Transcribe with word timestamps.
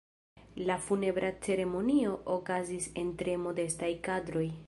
La 0.69 0.77
funebra 0.85 1.29
ceremonio 1.47 2.15
okazis 2.37 2.89
en 3.05 3.13
tre 3.23 3.39
modestaj 3.47 3.93
kadroj. 4.09 4.47